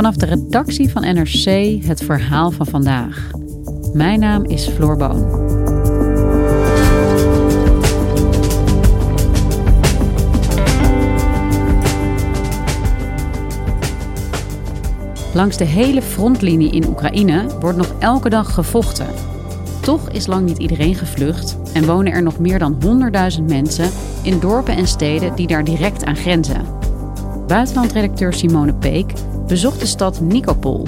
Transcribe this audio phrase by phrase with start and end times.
[0.00, 1.44] Vanaf de redactie van NRC
[1.84, 3.30] het verhaal van vandaag.
[3.92, 5.18] Mijn naam is Floor Boon.
[15.34, 19.08] Langs de hele frontlinie in Oekraïne wordt nog elke dag gevochten.
[19.80, 22.78] Toch is lang niet iedereen gevlucht en wonen er nog meer dan
[23.38, 23.90] 100.000 mensen
[24.22, 26.66] in dorpen en steden die daar direct aan grenzen.
[27.46, 29.12] Buitenlandredacteur Simone Peek
[29.50, 30.86] bezocht de stad Nikopol.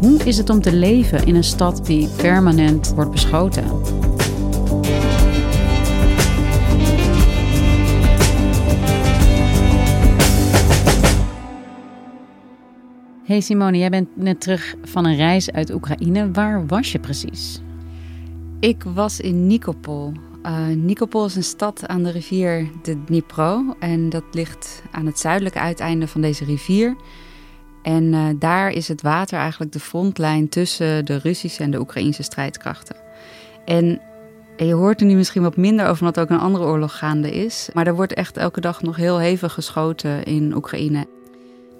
[0.00, 3.64] Hoe is het om te leven in een stad die permanent wordt beschoten?
[13.24, 16.30] Hey Simone, jij bent net terug van een reis uit Oekraïne.
[16.30, 17.60] Waar was je precies?
[18.60, 20.12] Ik was in Nikopol.
[20.42, 23.74] Uh, Nikopol is een stad aan de rivier de Dnipro.
[23.78, 26.96] En dat ligt aan het zuidelijke uiteinde van deze rivier.
[27.82, 32.22] En uh, daar is het water eigenlijk de frontlijn tussen de Russische en de Oekraïnse
[32.22, 32.96] strijdkrachten.
[33.64, 34.00] En
[34.56, 37.68] je hoort er nu misschien wat minder over, omdat ook een andere oorlog gaande is.
[37.72, 41.06] Maar er wordt echt elke dag nog heel hevig geschoten in Oekraïne.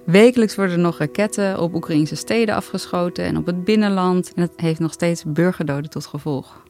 [0.05, 4.33] Wekelijks worden nog raketten op Oekraïnse steden afgeschoten en op het binnenland.
[4.34, 6.62] En dat heeft nog steeds burgerdoden tot gevolg.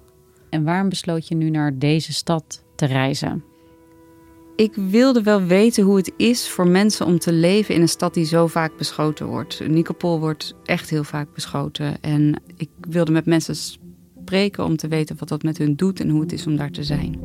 [0.51, 3.52] En waarom besloot je nu naar deze stad te reizen?
[4.63, 8.15] Ik wilde wel weten hoe het is voor mensen om te leven in een stad
[8.15, 9.69] die zo vaak beschoten wordt.
[9.69, 12.01] Nikopol wordt echt heel vaak beschoten.
[12.01, 16.09] En ik wilde met mensen spreken om te weten wat dat met hun doet en
[16.09, 17.21] hoe het is om daar te zijn.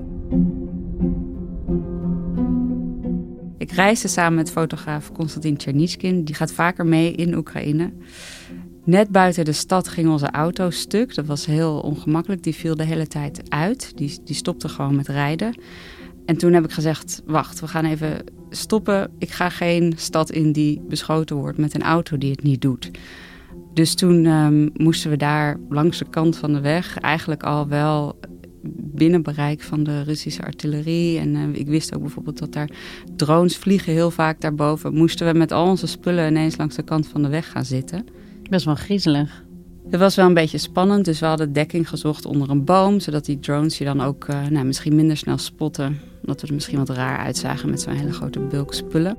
[3.57, 6.23] Ik reisde samen met fotograaf Konstantin Tchernitskin.
[6.23, 7.94] Die gaat vaker mee in Oekraïne.
[8.83, 11.16] Net buiten de stad ging onze auto stuk.
[11.16, 12.44] Dat was heel ongemakkelijk.
[12.44, 13.91] Die viel de hele tijd uit.
[13.97, 15.56] Die, die stopte gewoon met rijden.
[16.27, 19.11] En toen heb ik gezegd: Wacht, we gaan even stoppen.
[19.17, 22.91] Ik ga geen stad in die beschoten wordt met een auto die het niet doet.
[23.73, 28.19] Dus toen um, moesten we daar langs de kant van de weg eigenlijk al wel
[28.73, 31.19] binnen bereik van de Russische artillerie.
[31.19, 32.69] En uh, ik wist ook bijvoorbeeld dat daar
[33.15, 34.94] drones vliegen heel vaak daarboven.
[34.94, 38.05] Moesten we met al onze spullen ineens langs de kant van de weg gaan zitten.
[38.49, 39.45] Best wel griezelig.
[39.90, 43.25] Het was wel een beetje spannend, dus we hadden dekking gezocht onder een boom, zodat
[43.25, 46.00] die drones je dan ook uh, nou, misschien minder snel spotten.
[46.22, 49.18] Omdat we er misschien wat raar uitzagen met zo'n hele grote bulk spullen.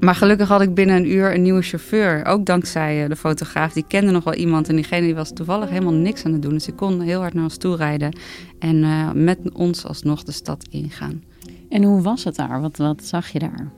[0.00, 2.24] Maar gelukkig had ik binnen een uur een nieuwe chauffeur.
[2.24, 3.72] Ook dankzij eh, de fotograaf.
[3.72, 4.68] Die kende nog wel iemand.
[4.68, 6.52] En diegene die was toevallig helemaal niks aan het doen.
[6.52, 8.16] Dus ik kon heel hard naar ons toe rijden.
[8.58, 11.22] En uh, met ons alsnog de stad ingaan.
[11.68, 12.60] En hoe was het daar?
[12.60, 13.72] Wat, wat zag je daar?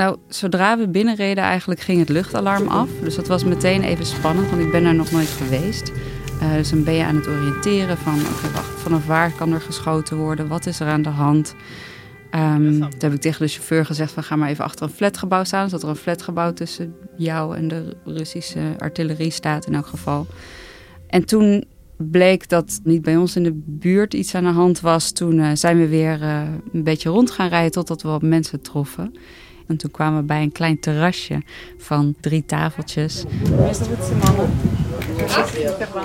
[0.00, 2.88] Nou, zodra we binnenreden eigenlijk ging het luchtalarm af.
[3.02, 5.92] Dus dat was meteen even spannend, want ik ben daar nog nooit geweest.
[6.42, 9.52] Uh, dus dan ben je aan het oriënteren van, oké, okay, wacht, vanaf waar kan
[9.52, 10.48] er geschoten worden?
[10.48, 11.54] Wat is er aan de hand?
[12.34, 15.44] Um, toen heb ik tegen de chauffeur gezegd van ga maar even achter een flatgebouw
[15.44, 15.68] staan.
[15.68, 20.26] Zodat er een flatgebouw tussen jou en de Russische artillerie staat in elk geval.
[21.06, 21.64] En toen
[21.96, 25.12] bleek dat niet bij ons in de buurt iets aan de hand was.
[25.12, 28.60] Toen uh, zijn we weer uh, een beetje rond gaan rijden totdat we wat mensen
[28.60, 29.14] troffen.
[29.70, 31.42] En toen kwamen we bij een klein terrasje
[31.78, 33.24] van drie tafeltjes.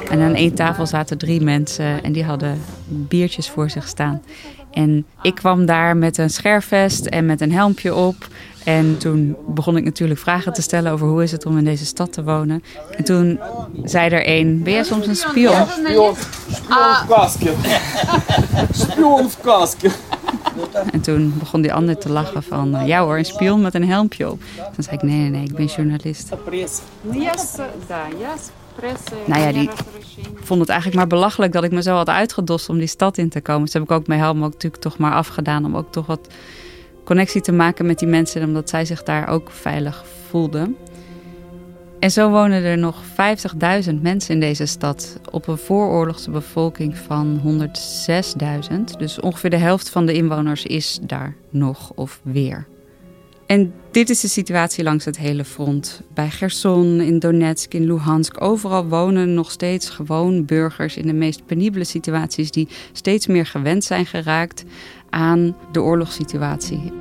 [0.10, 4.22] En aan één tafel zaten drie mensen en die hadden biertjes voor zich staan.
[4.72, 8.28] En ik kwam daar met een scherfvest en met een helmpje op.
[8.64, 11.86] En toen begon ik natuurlijk vragen te stellen over hoe is het om in deze
[11.86, 12.64] stad te wonen.
[12.98, 13.40] En toen
[13.84, 15.66] zei er een, ben jij soms een spion?
[15.68, 16.42] Spion, spion of.
[18.72, 20.15] Spion of.
[20.92, 24.32] En toen begon die ander te lachen van, ja hoor, een spion met een helmpje
[24.32, 24.42] op.
[24.74, 26.30] Toen zei ik, nee, nee, nee, ik ben journalist.
[29.26, 29.70] Nou ja, die
[30.36, 33.30] vond het eigenlijk maar belachelijk dat ik me zo had uitgedost om die stad in
[33.30, 33.64] te komen.
[33.64, 36.28] Dus heb ik ook mijn helm ook natuurlijk toch maar afgedaan om ook toch wat
[37.04, 40.78] connectie te maken met die mensen, omdat zij zich daar ook veilig voelden.
[42.06, 43.04] En zo wonen er nog
[43.88, 47.42] 50.000 mensen in deze stad op een vooroorlogse bevolking van
[48.70, 48.98] 106.000.
[48.98, 52.68] Dus ongeveer de helft van de inwoners is daar nog of weer.
[53.46, 56.02] En dit is de situatie langs het hele front.
[56.14, 58.42] Bij Gerson, in Donetsk, in Luhansk.
[58.42, 62.52] Overal wonen nog steeds gewoon burgers in de meest penibele situaties...
[62.52, 64.64] die steeds meer gewend zijn geraakt
[65.10, 66.92] aan de oorlogssituatie.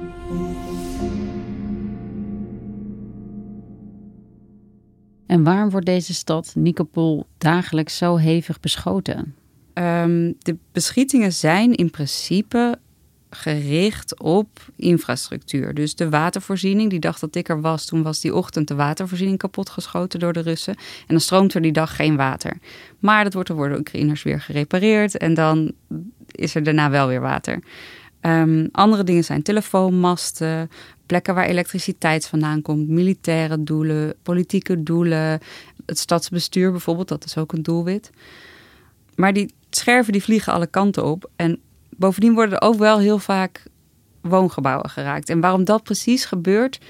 [5.34, 9.34] En waarom wordt deze stad Nikopol dagelijks zo hevig beschoten?
[9.72, 12.78] Ehm, de beschietingen zijn in principe
[13.31, 15.75] gericht op infrastructuur.
[15.75, 19.38] Dus de watervoorziening, die dag dat ik er was, toen was die ochtend de watervoorziening
[19.38, 20.75] kapotgeschoten door de Russen.
[20.75, 22.56] En dan stroomt er die dag geen water.
[22.98, 25.72] Maar dat wordt er worden Oekraïners weer gerepareerd en dan
[26.30, 27.62] is er daarna wel weer water.
[28.26, 30.70] Um, andere dingen zijn telefoonmasten,
[31.06, 35.40] plekken waar elektriciteit vandaan komt, militaire doelen, politieke doelen,
[35.86, 38.10] het stadsbestuur bijvoorbeeld, dat is ook een doelwit.
[39.14, 41.60] Maar die scherven die vliegen alle kanten op en
[41.90, 43.62] bovendien worden er ook wel heel vaak
[44.20, 45.28] woongebouwen geraakt.
[45.28, 46.80] En waarom dat precies gebeurt,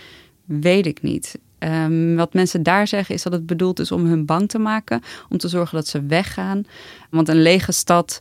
[0.44, 1.38] weet ik niet.
[1.58, 5.02] Um, wat mensen daar zeggen is dat het bedoeld is om hun bang te maken,
[5.28, 6.64] om te zorgen dat ze weggaan.
[7.11, 8.19] Want een lege stad,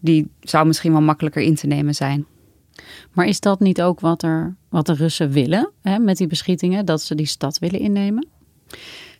[0.00, 2.26] die zou misschien wel makkelijker in te nemen zijn.
[3.12, 6.84] Maar is dat niet ook wat, er, wat de Russen willen hè, met die beschietingen,
[6.84, 8.28] dat ze die stad willen innemen?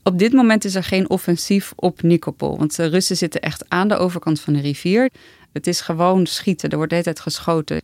[0.03, 3.89] Op dit moment is er geen offensief op Nikopol, want de Russen zitten echt aan
[3.89, 5.11] de overkant van de rivier.
[5.53, 7.81] Het is gewoon schieten, er wordt de hele tijd geschoten.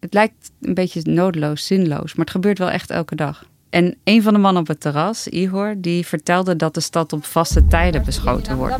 [0.00, 3.44] Het lijkt een beetje nodeloos, zinloos, maar het gebeurt wel echt elke dag.
[3.70, 7.24] En een van de mannen op het terras, Igor, die vertelde dat de stad op
[7.24, 8.76] vaste tijden beschoten wordt.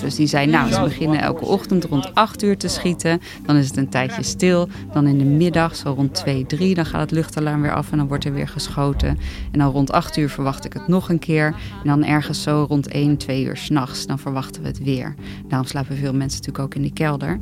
[0.00, 3.20] Dus die zei, nou, ze beginnen elke ochtend rond 8 uur te schieten.
[3.46, 4.68] Dan is het een tijdje stil.
[4.92, 7.98] Dan in de middag, zo rond 2, 3, dan gaat het luchtalarm weer af en
[7.98, 9.18] dan wordt er weer geschoten.
[9.52, 11.46] En dan rond 8 uur verwacht ik het nog een keer.
[11.82, 15.14] En dan ergens zo rond 1, 2 uur s'nachts, dan verwachten we het weer.
[15.48, 17.40] Daarom slapen veel mensen natuurlijk ook in die kelder.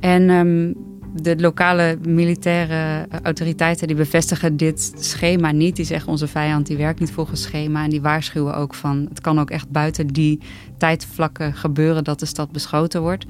[0.00, 0.74] En um,
[1.22, 5.76] de lokale militaire autoriteiten die bevestigen dit schema niet.
[5.76, 7.84] Die zeggen onze vijand die werkt niet volgens schema.
[7.84, 10.40] En die waarschuwen ook van het kan ook echt buiten die
[10.78, 13.26] tijdvlakken gebeuren dat de stad beschoten wordt.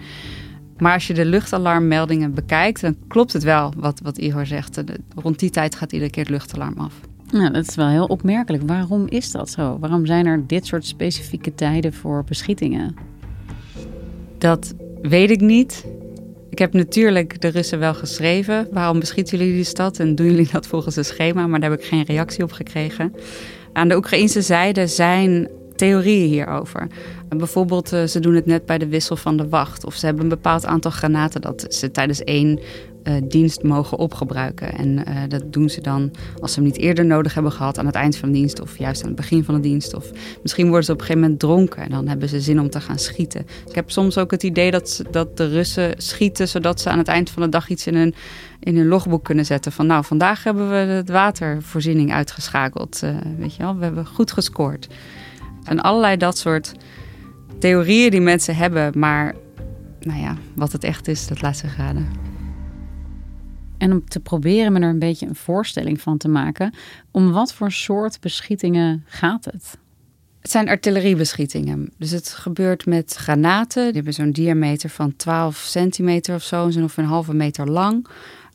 [0.78, 4.82] Maar als je de luchtalarmmeldingen bekijkt, dan klopt het wel wat, wat Igor zegt.
[5.14, 6.94] Rond die tijd gaat iedere keer het luchtalarm af.
[7.32, 8.62] Nou, dat is wel heel opmerkelijk.
[8.66, 9.78] Waarom is dat zo?
[9.78, 12.94] Waarom zijn er dit soort specifieke tijden voor beschietingen?
[14.38, 15.86] Dat weet ik niet.
[16.58, 18.68] Ik heb natuurlijk de Russen wel geschreven.
[18.70, 21.46] Waarom beschieten jullie die stad en doen jullie dat volgens een schema?
[21.46, 23.14] Maar daar heb ik geen reactie op gekregen.
[23.72, 26.86] Aan de Oekraïnse zijde zijn theorieën hierover.
[27.36, 29.84] Bijvoorbeeld, eh, ze doen het net bij de wissel van de wacht.
[29.84, 32.58] Of ze hebben een bepaald aantal granaten dat ze tijdens één
[33.04, 34.72] uh, dienst mogen opgebruiken.
[34.72, 36.10] En uh, dat doen ze dan
[36.40, 38.78] als ze hem niet eerder nodig hebben gehad aan het eind van de dienst of
[38.78, 39.94] juist aan het begin van de dienst.
[39.94, 40.10] Of
[40.42, 42.80] misschien worden ze op een gegeven moment dronken en dan hebben ze zin om te
[42.80, 43.46] gaan schieten.
[43.68, 47.08] Ik heb soms ook het idee dat, dat de Russen schieten zodat ze aan het
[47.08, 48.14] eind van de dag iets in hun,
[48.60, 49.72] in hun logboek kunnen zetten.
[49.72, 53.00] Van nou, vandaag hebben we de watervoorziening uitgeschakeld.
[53.38, 54.88] Weet je wel, we hebben goed gescoord.
[55.68, 56.72] En allerlei dat soort
[57.58, 59.34] theorieën die mensen hebben, maar
[60.00, 62.08] nou ja, wat het echt is, dat laat zich raden.
[63.78, 66.74] En om te proberen me er een beetje een voorstelling van te maken,
[67.10, 69.78] om wat voor soort beschietingen gaat het?
[70.40, 71.92] Het zijn artilleriebeschietingen.
[71.96, 73.84] Dus het gebeurt met granaten.
[73.84, 78.06] Die hebben zo'n diameter van 12 centimeter of zo, zo'n een halve meter lang.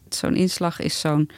[0.10, 1.30] Zo'n inslag is zo'n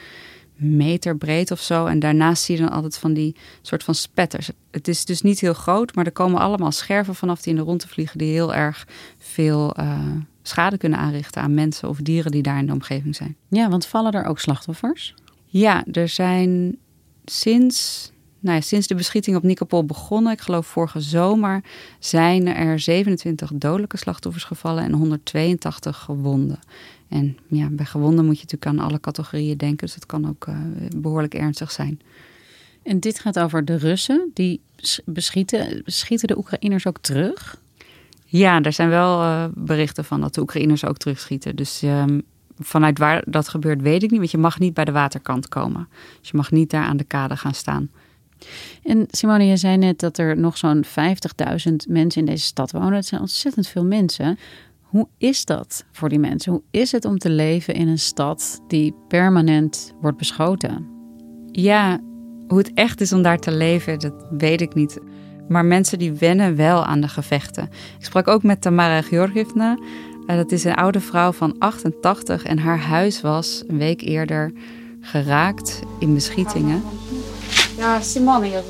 [0.56, 1.86] meter breed of zo.
[1.86, 4.50] En daarnaast zie je dan altijd van die soort van spetters.
[4.72, 7.66] Het is dus niet heel groot, maar er komen allemaal scherven vanaf die in de
[7.66, 8.88] rondte vliegen, die heel erg
[9.18, 10.00] veel uh,
[10.42, 13.35] schade kunnen aanrichten aan mensen of dieren die daar in de omgeving zijn.
[13.50, 15.14] Ja, want vallen er ook slachtoffers?
[15.45, 16.78] Ja, er zijn
[17.26, 18.12] sinds,
[18.45, 21.64] nou ja, sinds de beschieting op Nikopol begonnen, ik geloof vorige zomer,
[21.99, 26.59] zijn er 27 dodelijke slachtoffers gevallen en 182 gewonden.
[27.07, 30.45] En ja, bij gewonden moet je natuurlijk aan alle categorieën denken, dus het kan ook
[30.47, 30.57] uh,
[30.95, 32.02] behoorlijk ernstig zijn.
[32.83, 34.61] En dit gaat over de Russen, die
[35.06, 35.81] beschieten.
[35.85, 37.61] Schieten de Oekraïners ook terug?
[38.25, 41.56] Ja, er zijn wel uh, berichten van dat de Oekraïners ook terugschieten.
[41.56, 42.21] Dus um,
[42.59, 44.19] vanuit waar dat gebeurt, weet ik niet.
[44.19, 45.87] Want je mag niet bij de waterkant komen.
[46.19, 47.90] Dus je mag niet daar aan de kade gaan staan.
[48.83, 52.94] En Simone, je zei net dat er nog zo'n 50.000 mensen in deze stad wonen.
[52.94, 54.37] Het zijn ontzettend veel mensen.
[54.81, 56.51] Hoe is dat voor die mensen?
[56.51, 60.87] Hoe is het om te leven in een stad die permanent wordt beschoten?
[61.51, 61.99] Ja,
[62.47, 64.99] hoe het echt is om daar te leven, dat weet ik niet.
[65.47, 67.63] Maar mensen die wennen wel aan de gevechten.
[67.99, 69.77] Ik sprak ook met Tamara Georgievna.
[70.27, 74.51] Uh, dat is een oude vrouw van 88 en haar huis was een week eerder
[74.99, 76.83] geraakt in beschietingen.
[77.79, 78.63] Ja, Simone я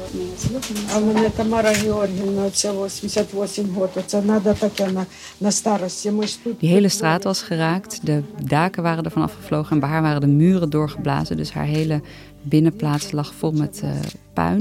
[0.95, 4.03] А мене Тамара Георгівна, це 88 років.
[4.07, 5.07] Це треба таке на,
[5.41, 6.11] на старості.
[6.11, 6.63] Ми ж тут...
[6.63, 8.07] Die hele straat was geraakt.
[8.07, 11.37] De daken waren ervan afgevlogen en bij haar waren de muren doorgeblazen.
[11.37, 12.01] Dus haar hele
[12.43, 13.91] binnenplaats lag vol met uh,
[14.33, 14.61] puin.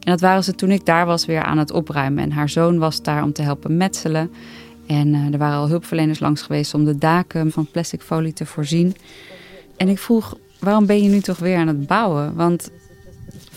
[0.00, 2.24] En dat waren ze toen ik daar was weer aan het opruimen.
[2.24, 4.30] En haar zoon was daar om te helpen metselen.
[4.86, 8.46] En uh, er waren al hulpverleners langs geweest om de daken van plastic folie te
[8.46, 8.96] voorzien.
[9.76, 12.34] En ik vroeg, waarom ben je nu toch weer aan het bouwen?
[12.34, 12.70] Want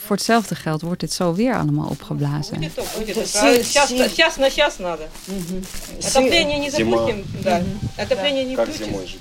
[0.08, 2.60] voor hetzelfde geld wordt dit zo weer allemaal opgeblazen.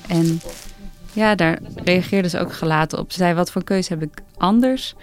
[0.08, 0.42] En
[1.14, 3.12] ja, daar reageerde ze ook gelaten op.
[3.12, 4.96] Ze zei, wat voor keuze heb ik anders?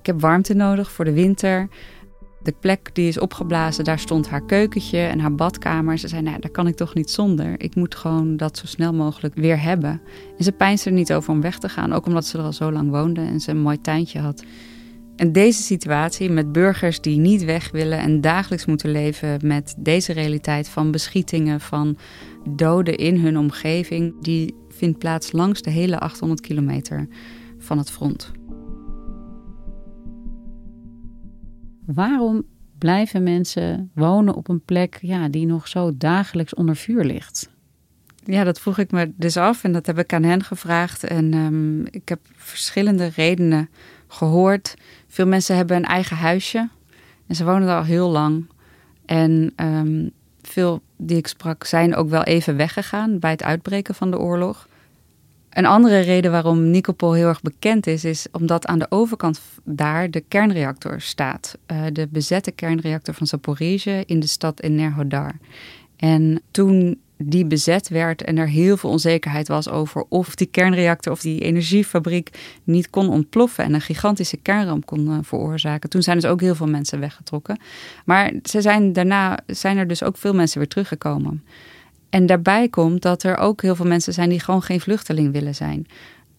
[0.00, 1.68] Ik heb warmte nodig voor de winter.
[2.42, 5.98] De plek die is opgeblazen, daar stond haar keukentje en haar badkamer.
[5.98, 7.54] Ze zei, nou, daar kan ik toch niet zonder.
[7.60, 10.00] Ik moet gewoon dat zo snel mogelijk weer hebben.
[10.38, 11.92] En ze peinsde er niet over om weg te gaan.
[11.92, 14.42] Ook omdat ze er al zo lang woonde en ze een mooi tuintje had.
[15.18, 20.12] En deze situatie met burgers die niet weg willen en dagelijks moeten leven met deze
[20.12, 21.96] realiteit van beschietingen, van
[22.48, 27.08] doden in hun omgeving, die vindt plaats langs de hele 800 kilometer
[27.58, 28.30] van het front.
[31.86, 32.42] Waarom
[32.78, 37.50] blijven mensen wonen op een plek ja, die nog zo dagelijks onder vuur ligt?
[38.24, 41.04] Ja, dat vroeg ik me dus af en dat heb ik aan hen gevraagd.
[41.04, 43.68] En um, ik heb verschillende redenen
[44.08, 44.74] gehoord.
[45.08, 46.68] Veel mensen hebben een eigen huisje
[47.26, 48.46] en ze wonen daar al heel lang.
[49.06, 50.10] En um,
[50.42, 54.68] veel die ik sprak zijn ook wel even weggegaan bij het uitbreken van de oorlog.
[55.50, 60.10] Een andere reden waarom Nikopol heel erg bekend is, is omdat aan de overkant daar
[60.10, 61.58] de kernreactor staat.
[61.66, 65.32] Uh, de bezette kernreactor van Zaporizhia in de stad Enerhodar.
[65.96, 71.12] En toen die bezet werd en er heel veel onzekerheid was over of die kernreactor
[71.12, 72.30] of die energiefabriek
[72.64, 75.90] niet kon ontploffen en een gigantische kernramp kon uh, veroorzaken.
[75.90, 77.60] Toen zijn dus ook heel veel mensen weggetrokken.
[78.04, 81.44] Maar ze zijn, daarna zijn er dus ook veel mensen weer teruggekomen.
[82.10, 85.54] En daarbij komt dat er ook heel veel mensen zijn die gewoon geen vluchteling willen
[85.54, 85.86] zijn.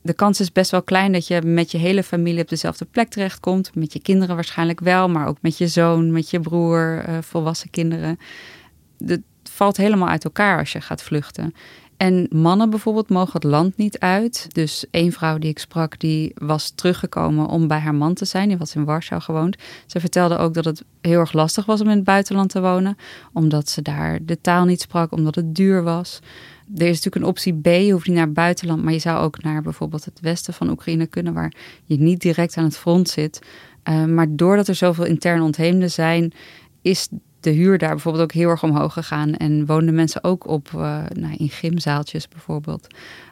[0.02, 3.10] De kans is best wel klein dat je met je hele familie op dezelfde plek
[3.10, 3.76] terechtkomt.
[3.76, 7.70] Met je kinderen waarschijnlijk wel, maar ook met je zoon, met je broer, uh, volwassen
[7.70, 8.20] kinderen.
[9.06, 11.53] Het valt helemaal uit elkaar als je gaat vluchten.
[12.00, 14.46] En mannen bijvoorbeeld mogen het land niet uit.
[14.48, 18.48] Dus één vrouw die ik sprak, die was teruggekomen om bij haar man te zijn.
[18.48, 19.58] Die was in Warschau gewoond.
[19.86, 22.98] Ze vertelde ook dat het heel erg lastig was om in het buitenland te wonen.
[23.34, 26.20] Omdat ze daar de taal niet sprak, omdat het duur was.
[26.75, 28.84] Er is natuurlijk een optie B, je hoeft niet naar het buitenland.
[28.84, 31.34] Maar je zou ook naar bijvoorbeeld het westen van Oekraïne kunnen...
[31.34, 31.53] waar
[31.86, 33.39] je niet direct aan het front zit.
[33.89, 36.32] Uh, maar doordat er zoveel interne ontheemden zijn...
[36.82, 37.08] is
[37.39, 39.34] de huur daar bijvoorbeeld ook heel erg omhoog gegaan.
[39.34, 40.81] En woonden mensen ook op uh,
[41.13, 42.88] nou, in gymzaaltjes bijvoorbeeld.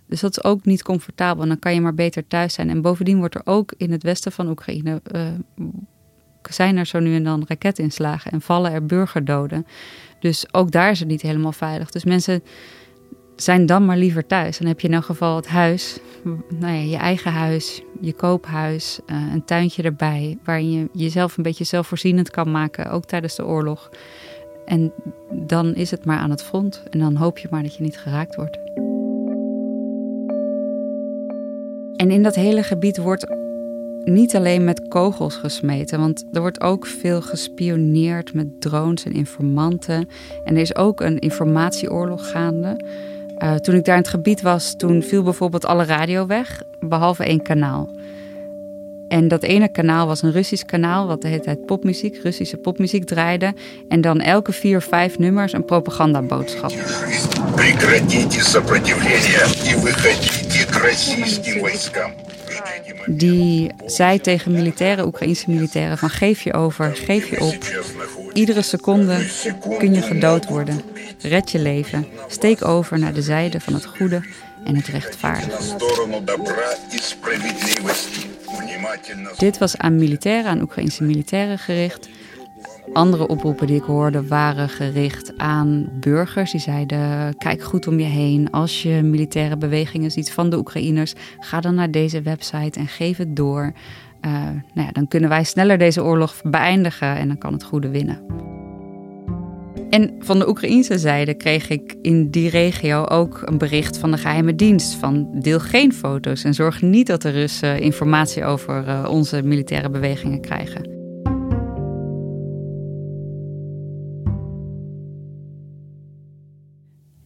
[0.06, 1.44] Dus dat is ook niet comfortabel.
[1.44, 2.70] En dan kan je maar beter thuis zijn.
[2.70, 5.02] En bovendien wordt er ook in het westen van Oekraïne.
[5.12, 5.22] Uh,
[6.50, 9.66] zijn er zo nu en dan raketinslagen en vallen er burgerdoden.
[10.20, 11.92] Dus ook daar is het niet helemaal veilig.
[11.92, 12.44] Dus mensen
[13.42, 14.58] zijn dan maar liever thuis.
[14.58, 16.00] Dan heb je in elk geval het huis,
[16.60, 21.44] nou ja, je eigen huis, je koophuis, uh, een tuintje erbij, waar je jezelf een
[21.44, 23.90] beetje zelfvoorzienend kan maken, ook tijdens de oorlog.
[24.66, 24.94] En
[25.32, 27.98] dan is het maar aan het front en dan hoop je maar dat je niet
[27.98, 28.60] geraakt wordt.
[31.96, 33.28] En in dat hele gebied wordt
[34.04, 40.10] niet alleen met kogels gesmeten, want er wordt ook veel gespioneerd met drones en informanten.
[40.44, 42.86] En er is ook een informatieoorlog gaande.
[43.38, 47.24] Uh, toen ik daar in het gebied was, toen viel bijvoorbeeld alle radio weg, behalve
[47.24, 47.90] één kanaal.
[49.08, 53.06] En dat ene kanaal was een Russisch kanaal, wat de hele tijd popmuziek, Russische popmuziek
[53.06, 53.54] draaide.
[53.90, 56.72] En dan elke vier, vijf nummers een propagandaboodschap.
[63.06, 67.58] Die zei tegen militairen, Oekraïnse militairen, van geef je over, geef je op.
[68.34, 69.28] Iedere seconde
[69.78, 70.82] kun je gedood worden.
[71.22, 72.08] Red je leven.
[72.28, 74.22] Steek over naar de zijde van het goede
[74.64, 75.76] en het rechtvaardige.
[79.38, 82.10] Dit was aan militairen, aan Oekraïnse militairen gericht.
[82.94, 86.52] Andere oproepen die ik hoorde waren gericht aan burgers.
[86.52, 88.52] Die zeiden: kijk goed om je heen.
[88.52, 93.18] Als je militaire bewegingen ziet van de Oekraïners, ga dan naar deze website en geef
[93.18, 93.74] het door.
[94.26, 94.32] Uh,
[94.74, 98.22] nou ja, dan kunnen wij sneller deze oorlog beëindigen en dan kan het goede winnen.
[99.90, 104.18] En van de Oekraïnse zijde kreeg ik in die regio ook een bericht van de
[104.18, 109.08] geheime dienst van deel geen foto's en zorg niet dat de Russen informatie over uh,
[109.10, 110.97] onze militaire bewegingen krijgen.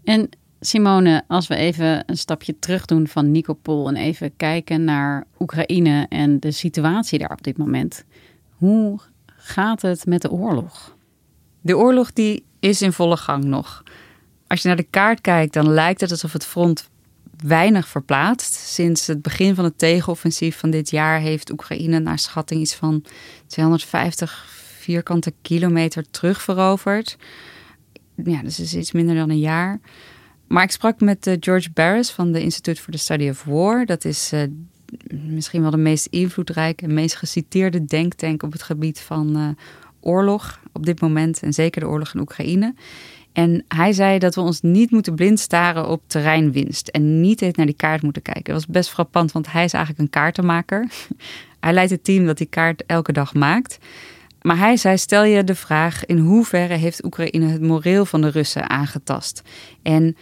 [0.03, 0.29] En
[0.59, 6.05] Simone, als we even een stapje terug doen van Nikopol en even kijken naar Oekraïne
[6.09, 8.05] en de situatie daar op dit moment.
[8.57, 10.95] Hoe gaat het met de oorlog?
[11.61, 13.83] De oorlog die is in volle gang nog.
[14.47, 16.89] Als je naar de kaart kijkt, dan lijkt het alsof het front
[17.37, 18.53] weinig verplaatst.
[18.53, 23.03] Sinds het begin van het tegenoffensief van dit jaar heeft Oekraïne naar schatting iets van
[23.47, 24.45] 250
[24.79, 27.17] vierkante kilometer terugveroverd
[28.23, 29.79] Ja, dus is iets minder dan een jaar.
[30.47, 33.85] Maar ik sprak met uh, George Barris van de Institute for the Study of War.
[33.85, 34.41] Dat is uh,
[35.11, 39.47] misschien wel de meest invloedrijke en meest geciteerde denktank op het gebied van uh,
[39.99, 41.41] oorlog op dit moment.
[41.41, 42.73] En zeker de oorlog in Oekraïne.
[43.33, 46.87] En hij zei dat we ons niet moeten blind staren op terreinwinst.
[46.87, 48.43] En niet eens naar die kaart moeten kijken.
[48.43, 50.89] Dat was best frappant, want hij is eigenlijk een kaartenmaker.
[51.59, 53.77] hij leidt het team dat die kaart elke dag maakt.
[54.41, 58.29] Maar hij zei: stel je de vraag: in hoeverre heeft Oekraïne het moreel van de
[58.29, 59.41] Russen aangetast?
[59.81, 60.15] En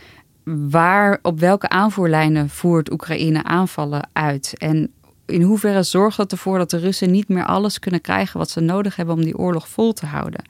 [0.43, 4.53] waar, op welke aanvoerlijnen voert Oekraïne aanvallen uit?
[4.57, 4.93] En
[5.25, 8.59] in hoeverre zorgt dat ervoor dat de Russen niet meer alles kunnen krijgen wat ze
[8.59, 10.43] nodig hebben om die oorlog vol te houden?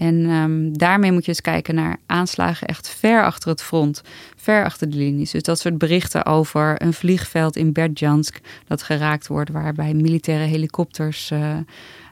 [0.00, 4.02] En um, daarmee moet je eens kijken naar aanslagen echt ver achter het front,
[4.36, 5.30] ver achter de linies.
[5.30, 11.30] Dus dat soort berichten over een vliegveld in Berdjansk dat geraakt wordt, waarbij militaire helikopters
[11.30, 11.56] uh,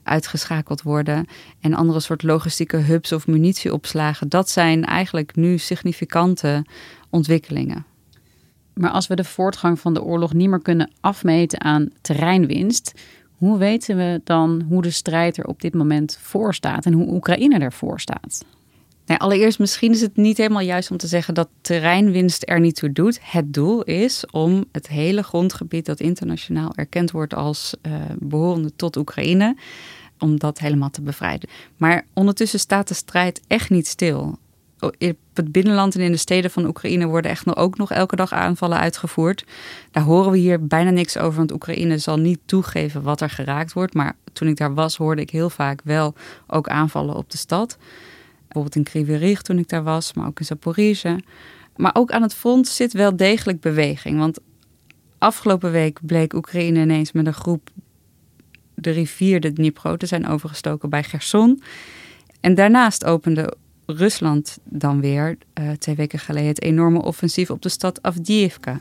[0.02, 1.26] uitgeschakeld worden.
[1.61, 4.28] En andere soort logistieke hubs of munitieopslagen.
[4.28, 6.64] Dat zijn eigenlijk nu significante
[7.11, 7.87] ontwikkelingen.
[8.75, 13.00] Maar als we de voortgang van de oorlog niet meer kunnen afmeten aan terreinwinst,
[13.38, 17.12] hoe weten we dan hoe de strijd er op dit moment voor staat en hoe
[17.12, 18.45] Oekraïne ervoor staat?
[19.16, 22.92] Allereerst, misschien is het niet helemaal juist om te zeggen dat terreinwinst er niet toe
[22.92, 23.18] doet.
[23.23, 28.97] Het doel is om het hele grondgebied dat internationaal erkend wordt als uh, behorende tot
[28.97, 29.57] Oekraïne,
[30.18, 31.49] om dat helemaal te bevrijden.
[31.76, 34.38] Maar ondertussen staat de strijd echt niet stil
[34.81, 34.95] op
[35.35, 38.79] het binnenland en in de steden van Oekraïne worden echt ook nog elke dag aanvallen
[38.79, 39.45] uitgevoerd.
[39.91, 43.73] Daar horen we hier bijna niks over, want Oekraïne zal niet toegeven wat er geraakt
[43.73, 43.95] wordt.
[43.95, 46.15] Maar toen ik daar was, hoorde ik heel vaak wel
[46.47, 47.79] ook aanvallen op de stad.
[48.43, 51.19] Bijvoorbeeld in Krivirich toen ik daar was, maar ook in Zaporizhia.
[51.77, 54.19] Maar ook aan het front zit wel degelijk beweging.
[54.19, 54.39] Want
[55.19, 57.71] afgelopen week bleek Oekraïne ineens met een groep
[58.75, 61.63] de rivier de Dnipro te zijn overgestoken bij Gerson.
[62.41, 63.57] En daarnaast opende
[63.90, 68.76] Rusland dan weer uh, twee weken geleden het enorme offensief op de stad Avdiivka.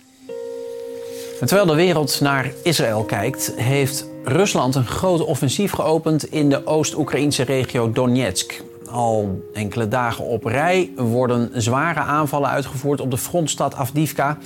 [1.40, 7.44] terwijl de wereld naar Israël kijkt, heeft Rusland een groot offensief geopend in de Oost-Oekraïnse
[7.44, 8.64] regio Donetsk.
[8.90, 14.38] Al enkele dagen op rij worden zware aanvallen uitgevoerd op de frontstad Avdiivka.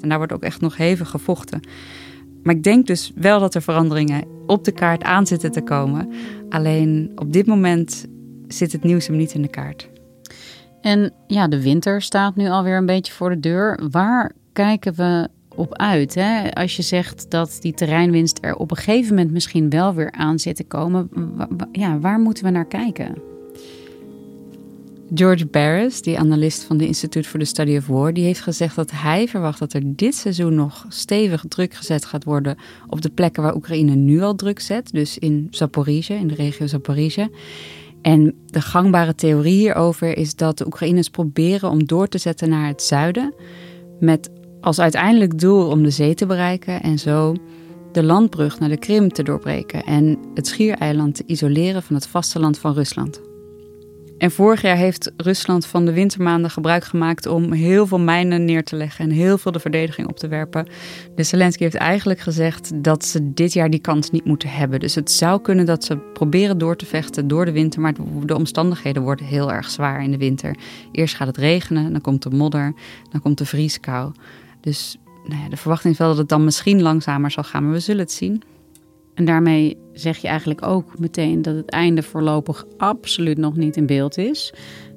[0.00, 1.60] En daar wordt ook echt nog hevig gevochten.
[2.42, 6.12] Maar ik denk dus wel dat er veranderingen op de kaart aan zitten te komen.
[6.48, 8.06] Alleen op dit moment
[8.48, 9.88] zit het nieuws hem niet in de kaart.
[10.88, 13.80] En ja, de winter staat nu alweer een beetje voor de deur.
[13.90, 16.14] Waar kijken we op uit?
[16.14, 16.54] Hè?
[16.54, 20.38] Als je zegt dat die terreinwinst er op een gegeven moment misschien wel weer aan
[20.38, 21.10] zit te komen.
[21.72, 23.14] Ja, waar moeten we naar kijken?
[25.14, 28.76] George Barris, die analist van de Institute for the Study of War, die heeft gezegd
[28.76, 33.10] dat hij verwacht dat er dit seizoen nog stevig druk gezet gaat worden op de
[33.10, 34.92] plekken waar Oekraïne nu al druk zet.
[34.92, 37.28] Dus in Zaporizhia, in de regio Zaporizhia.
[38.08, 42.66] En de gangbare theorie hierover is dat de Oekraïners proberen om door te zetten naar
[42.66, 43.34] het zuiden.
[44.00, 47.34] Met als uiteindelijk doel om de zee te bereiken en zo
[47.92, 52.58] de landbrug naar de Krim te doorbreken en het schiereiland te isoleren van het vasteland
[52.58, 53.27] van Rusland.
[54.18, 58.64] En vorig jaar heeft Rusland van de wintermaanden gebruik gemaakt om heel veel mijnen neer
[58.64, 60.66] te leggen en heel veel de verdediging op te werpen.
[61.14, 64.80] De Zelensky heeft eigenlijk gezegd dat ze dit jaar die kans niet moeten hebben.
[64.80, 68.36] Dus het zou kunnen dat ze proberen door te vechten door de winter, maar de
[68.36, 70.56] omstandigheden worden heel erg zwaar in de winter.
[70.92, 72.74] Eerst gaat het regenen, dan komt de modder,
[73.10, 74.12] dan komt de vrieskou.
[74.60, 77.72] Dus nou ja, de verwachting is wel dat het dan misschien langzamer zal gaan, maar
[77.72, 78.42] we zullen het zien.
[79.18, 83.86] En daarmee zeg je eigenlijk ook meteen dat het einde voorlopig absoluut nog niet in
[83.86, 84.54] beeld is.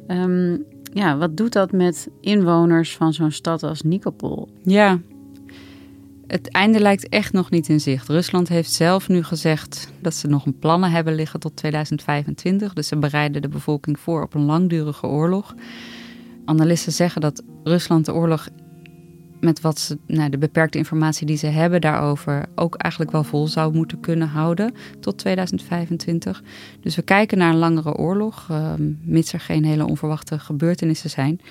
[0.07, 4.49] Um, ja, wat doet dat met inwoners van zo'n stad als Nikopol?
[4.63, 4.99] Ja,
[6.27, 8.07] het einde lijkt echt nog niet in zicht.
[8.07, 12.73] Rusland heeft zelf nu gezegd dat ze nog een plannen hebben liggen tot 2025.
[12.73, 15.55] Dus ze bereiden de bevolking voor op een langdurige oorlog.
[16.45, 18.47] Analisten zeggen dat Rusland de oorlog
[19.41, 23.47] met wat ze, nou, de beperkte informatie die ze hebben daarover ook eigenlijk wel vol
[23.47, 26.43] zou moeten kunnen houden tot 2025.
[26.81, 31.41] Dus we kijken naar een langere oorlog, uh, mits er geen hele onverwachte gebeurtenissen zijn.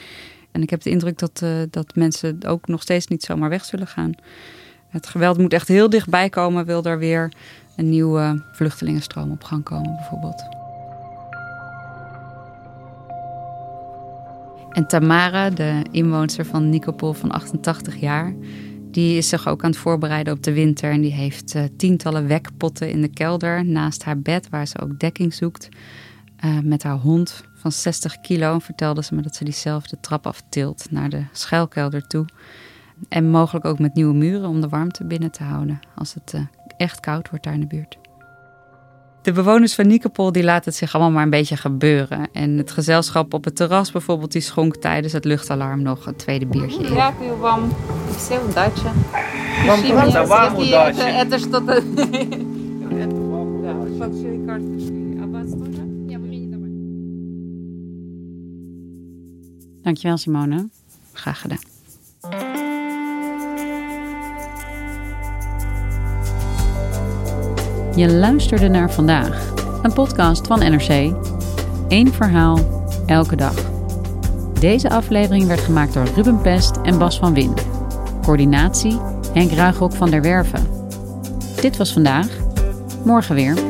[0.53, 3.65] En ik heb de indruk dat, uh, dat mensen ook nog steeds niet zomaar weg
[3.65, 4.13] zullen gaan.
[4.89, 7.33] Het geweld moet echt heel dichtbij komen, wil er weer
[7.77, 10.60] een nieuwe vluchtelingenstroom op gang komen, bijvoorbeeld.
[14.71, 18.35] En Tamara, de inwoonster van Nikopol van 88 jaar,
[18.91, 20.91] die is zich ook aan het voorbereiden op de winter.
[20.91, 24.99] En die heeft uh, tientallen wekpotten in de kelder naast haar bed, waar ze ook
[24.99, 25.69] dekking zoekt.
[26.45, 30.87] Uh, met haar hond van 60 kilo vertelde ze me dat ze diezelfde trap aftilt
[30.91, 32.27] naar de schuilkelder toe.
[33.09, 36.41] En mogelijk ook met nieuwe muren om de warmte binnen te houden als het uh,
[36.77, 38.00] echt koud wordt daar in de buurt
[39.30, 42.28] De bewoners van Nikopol die laten het zich allemaal maar een beetje gebeuren.
[42.34, 46.46] En het gezelschap op het terras bijvoorbeeld, die schonk tijdens het luchtalarm nog een tweede
[46.46, 46.94] biertje in.
[46.94, 47.72] Дякую вам.
[48.12, 48.82] І все удачі.
[49.68, 50.14] Вам Пишіть удачі.
[50.14, 50.98] мені, Вам якщо удачі.
[50.98, 51.84] це- це що-то-
[59.84, 60.60] Dankjewel, Simone.
[61.14, 61.69] Graag gedaan.
[68.01, 71.15] Je luisterde naar vandaag, een podcast van NRC.
[71.89, 72.59] Eén verhaal,
[73.07, 73.55] elke dag.
[74.61, 77.55] Deze aflevering werd gemaakt door Ruben Pest en Bas van Win.
[78.23, 78.99] Coördinatie
[79.33, 80.67] Henk Ruigrok van der Werven.
[81.61, 82.29] Dit was vandaag.
[83.05, 83.70] Morgen weer.